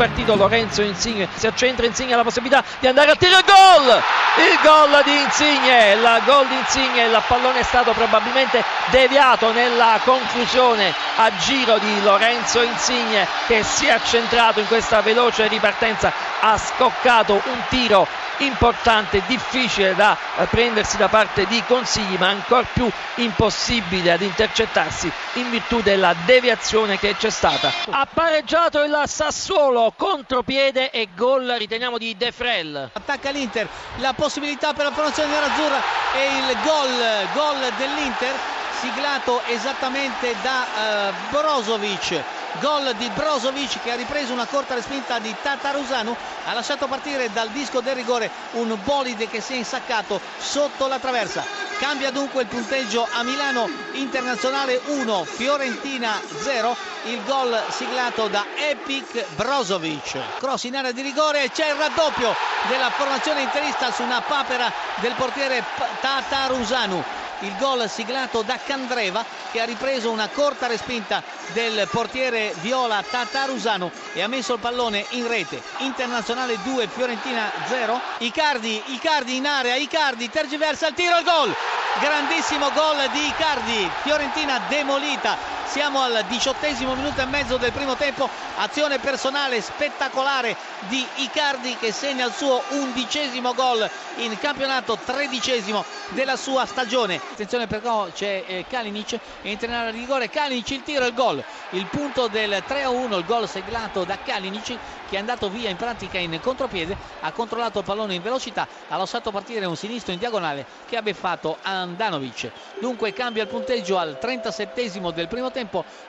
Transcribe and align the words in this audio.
Ripartito 0.00 0.34
Lorenzo 0.34 0.80
Insigne 0.80 1.28
si 1.34 1.46
accentra 1.46 1.84
Insigne 1.84 2.16
la 2.16 2.22
possibilità 2.22 2.64
di 2.78 2.86
andare 2.86 3.10
a 3.10 3.16
tiro 3.16 3.38
gol! 3.44 4.02
Il 4.38 4.58
gol 4.62 5.02
di 5.04 5.20
Insigne 5.20 5.92
il 5.92 6.22
gol 6.24 6.46
di 6.46 6.56
Insigne 6.56 7.04
il 7.04 7.22
pallone 7.26 7.60
è 7.60 7.62
stato 7.62 7.92
probabilmente 7.92 8.64
deviato 8.90 9.52
nella 9.52 10.00
confusione 10.02 10.94
a 11.22 11.36
giro 11.36 11.76
di 11.76 12.02
Lorenzo 12.02 12.62
Insigne 12.62 13.26
che 13.46 13.62
si 13.62 13.84
è 13.84 13.90
accentrato 13.90 14.60
in 14.60 14.66
questa 14.66 15.02
veloce 15.02 15.48
ripartenza 15.48 16.10
ha 16.40 16.56
scoccato 16.56 17.34
un 17.34 17.62
tiro 17.68 18.06
importante, 18.38 19.22
difficile 19.26 19.94
da 19.94 20.16
eh, 20.38 20.46
prendersi 20.46 20.96
da 20.96 21.08
parte 21.08 21.44
di 21.44 21.62
Consigli, 21.66 22.16
ma 22.16 22.28
ancora 22.28 22.66
più 22.72 22.88
impossibile 23.16 24.12
ad 24.12 24.22
intercettarsi 24.22 25.12
in 25.34 25.50
virtù 25.50 25.82
della 25.82 26.14
deviazione 26.24 26.98
che 26.98 27.14
c'è 27.16 27.28
stata. 27.28 27.70
Ha 27.90 28.06
pareggiato 28.10 28.82
il 28.82 29.02
Sassuolo, 29.04 29.92
contropiede 29.94 30.90
e 30.90 31.08
gol 31.14 31.54
riteniamo 31.58 31.98
di 31.98 32.16
De 32.16 32.32
Frel. 32.32 32.88
Attacca 32.94 33.28
l'Inter, 33.28 33.68
la 33.96 34.14
possibilità 34.14 34.72
per 34.72 34.86
la 34.86 34.92
formazione 34.92 35.28
nerazzurra 35.28 35.82
e 36.14 36.38
il 36.38 36.56
gol, 36.62 37.28
gol 37.34 37.72
dell'Inter 37.76 38.59
siglato 38.80 39.42
esattamente 39.46 40.34
da 40.42 41.10
uh, 41.10 41.30
Brozovic. 41.30 42.22
Gol 42.60 42.94
di 42.96 43.08
Brozovic 43.10 43.82
che 43.82 43.92
ha 43.92 43.94
ripreso 43.94 44.32
una 44.32 44.46
corta 44.46 44.74
respinta 44.74 45.18
di 45.18 45.32
Tatarusanu 45.40 46.16
ha 46.46 46.52
lasciato 46.52 46.88
partire 46.88 47.30
dal 47.32 47.48
disco 47.50 47.80
del 47.80 47.94
rigore 47.94 48.28
un 48.52 48.76
bolide 48.82 49.28
che 49.28 49.40
si 49.40 49.52
è 49.52 49.56
insaccato 49.56 50.20
sotto 50.38 50.86
la 50.88 50.98
traversa. 50.98 51.44
Cambia 51.78 52.10
dunque 52.10 52.42
il 52.42 52.48
punteggio 52.48 53.06
a 53.10 53.22
Milano 53.22 53.68
Internazionale 53.92 54.80
1 54.86 55.24
Fiorentina 55.24 56.20
0 56.42 56.76
il 57.04 57.22
gol 57.24 57.62
siglato 57.68 58.28
da 58.28 58.44
Epic 58.56 59.26
Brozovic. 59.36 60.38
Cross 60.38 60.64
in 60.64 60.76
area 60.76 60.92
di 60.92 61.02
rigore 61.02 61.50
c'è 61.50 61.68
il 61.68 61.76
raddoppio 61.76 62.34
della 62.68 62.90
formazione 62.90 63.42
interista 63.42 63.92
su 63.92 64.02
una 64.02 64.20
papera 64.20 64.72
del 65.00 65.14
portiere 65.14 65.64
Tatarusanu 66.00 67.19
il 67.40 67.56
gol 67.58 67.88
siglato 67.88 68.42
da 68.42 68.58
Candreva 68.64 69.24
che 69.50 69.60
ha 69.60 69.64
ripreso 69.64 70.10
una 70.10 70.28
corta 70.28 70.66
respinta 70.66 71.22
del 71.52 71.88
portiere 71.90 72.54
Viola 72.60 73.02
Tatarusano 73.08 73.90
e 74.12 74.22
ha 74.22 74.28
messo 74.28 74.54
il 74.54 74.60
pallone 74.60 75.06
in 75.10 75.26
rete. 75.26 75.62
Internazionale 75.78 76.58
2, 76.62 76.88
Fiorentina 76.88 77.50
0. 77.66 78.00
Icardi, 78.18 78.82
Icardi 78.86 79.36
in 79.36 79.46
area, 79.46 79.76
Icardi 79.76 80.28
tergiversa 80.30 80.88
il 80.88 80.94
tiro, 80.94 81.18
il 81.18 81.24
gol! 81.24 81.54
Grandissimo 82.00 82.70
gol 82.72 83.08
di 83.12 83.26
Icardi, 83.26 83.90
Fiorentina 84.02 84.60
demolita 84.68 85.59
siamo 85.70 86.00
al 86.00 86.24
diciottesimo 86.26 86.96
minuto 86.96 87.20
e 87.20 87.26
mezzo 87.26 87.56
del 87.56 87.70
primo 87.70 87.94
tempo, 87.94 88.28
azione 88.56 88.98
personale 88.98 89.60
spettacolare 89.60 90.56
di 90.88 91.06
Icardi 91.18 91.76
che 91.76 91.92
segna 91.92 92.26
il 92.26 92.32
suo 92.32 92.60
undicesimo 92.70 93.54
gol 93.54 93.88
in 94.16 94.36
campionato, 94.40 94.98
tredicesimo 95.04 95.84
della 96.08 96.34
sua 96.34 96.66
stagione. 96.66 97.14
Attenzione 97.14 97.68
però 97.68 98.08
c'è 98.12 98.42
eh, 98.44 98.64
Kalinic, 98.68 99.16
entra 99.42 99.68
in 99.68 99.74
area 99.74 99.92
di 99.92 100.00
rigore, 100.00 100.28
Kalinic 100.28 100.70
il 100.70 100.82
tiro 100.82 101.04
e 101.04 101.08
il 101.08 101.14
gol, 101.14 101.44
il 101.70 101.86
punto 101.86 102.26
del 102.26 102.64
3-1, 102.66 103.16
il 103.16 103.24
gol 103.24 103.48
seglato 103.48 104.02
da 104.02 104.18
Kalinic 104.18 104.76
che 105.10 105.16
è 105.16 105.18
andato 105.18 105.50
via 105.50 105.68
in 105.68 105.76
pratica 105.76 106.18
in 106.18 106.38
contropiede, 106.40 106.96
ha 107.20 107.32
controllato 107.32 107.80
il 107.80 107.84
pallone 107.84 108.14
in 108.14 108.22
velocità, 108.22 108.66
ha 108.88 108.96
lasciato 108.96 109.32
partire 109.32 109.66
un 109.66 109.76
sinistro 109.76 110.12
in 110.12 110.20
diagonale 110.20 110.64
che 110.86 110.96
ha 110.96 111.02
beffato 111.02 111.58
Andanovic. 111.62 112.52
Dunque 112.78 113.12
cambia 113.12 113.42
il 113.42 113.48
punteggio 113.48 113.98
al 113.98 114.18
37 114.20 115.00
del 115.12 115.26
primo 115.26 115.50
tempo, 115.50 115.59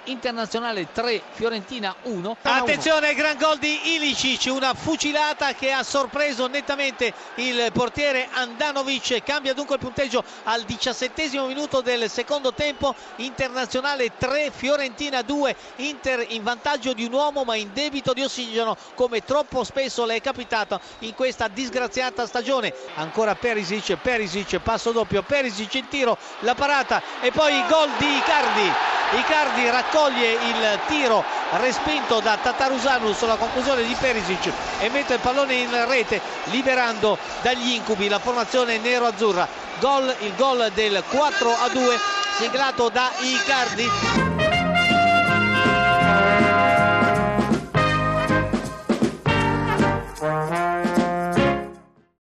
internazionale 0.05 0.91
3, 0.91 1.21
Fiorentina 1.31 1.95
1. 2.03 2.37
Attenzione, 2.41 3.13
gran 3.13 3.37
gol 3.37 3.57
di 3.57 3.95
Ilicic, 3.95 4.51
una 4.53 4.73
fucilata 4.73 5.53
che 5.53 5.71
ha 5.71 5.83
sorpreso 5.83 6.47
nettamente 6.47 7.13
il 7.35 7.69
portiere 7.73 8.27
Andanovic, 8.31 9.23
cambia 9.23 9.53
dunque 9.53 9.75
il 9.75 9.81
punteggio 9.81 10.23
al 10.43 10.63
17 10.63 11.29
minuto 11.47 11.81
del 11.81 12.09
secondo 12.09 12.53
tempo, 12.53 12.95
internazionale 13.17 14.11
3, 14.17 14.51
Fiorentina 14.51 15.21
2, 15.21 15.55
Inter 15.77 16.25
in 16.29 16.43
vantaggio 16.43 16.93
di 16.93 17.05
un 17.05 17.13
uomo 17.13 17.43
ma 17.43 17.55
in 17.55 17.71
debito 17.73 18.13
di 18.13 18.23
ossigeno 18.23 18.75
come 18.95 19.23
troppo 19.23 19.63
spesso 19.63 20.05
le 20.05 20.15
è 20.15 20.21
capitato 20.21 20.79
in 20.99 21.13
questa 21.13 21.47
disgraziata 21.47 22.25
stagione. 22.25 22.73
Ancora 22.95 23.35
Perisic, 23.35 23.95
Perisic, 23.97 24.59
passo 24.59 24.91
doppio, 24.91 25.21
Perisic 25.21 25.73
il 25.75 25.87
tiro, 25.87 26.17
la 26.39 26.55
parata 26.55 27.01
e 27.21 27.31
poi 27.31 27.63
gol 27.67 27.89
di 27.97 28.15
Icardi. 28.17 29.00
Icardi 29.13 29.69
raccoglie 29.69 30.31
il 30.31 30.79
tiro 30.87 31.21
respinto 31.57 32.21
da 32.21 32.37
Tatarusanu 32.41 33.11
sulla 33.11 33.35
conclusione 33.35 33.83
di 33.83 33.93
Perisic 33.99 34.49
e 34.79 34.89
mette 34.89 35.15
il 35.15 35.19
pallone 35.19 35.53
in 35.55 35.87
rete 35.87 36.21
liberando 36.45 37.17
dagli 37.41 37.71
incubi 37.71 38.07
la 38.07 38.19
formazione 38.19 38.77
nero-azzurra. 38.77 39.47
Gol, 39.79 40.15
il 40.19 40.33
gol 40.35 40.71
del 40.73 41.03
4 41.09 41.49
a 41.49 41.67
2 41.67 41.99
siglato 42.37 42.87
da 42.87 43.11
Icardi. 43.19 44.30